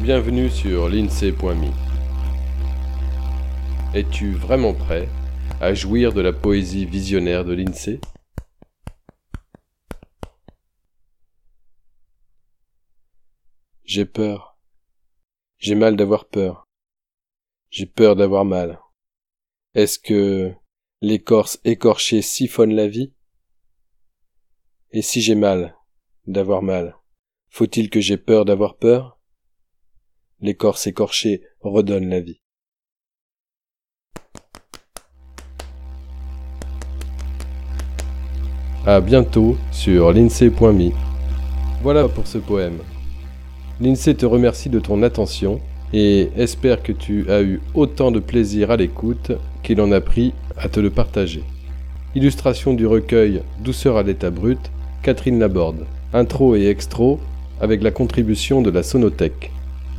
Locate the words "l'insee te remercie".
43.80-44.70